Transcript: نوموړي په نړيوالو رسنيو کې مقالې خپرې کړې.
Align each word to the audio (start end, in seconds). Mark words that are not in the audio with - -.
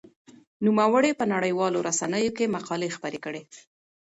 نوموړي 0.65 1.11
په 1.19 1.25
نړيوالو 1.33 1.83
رسنيو 1.87 2.35
کې 2.37 2.53
مقالې 2.55 2.93
خپرې 2.95 3.19
کړې. 3.25 3.41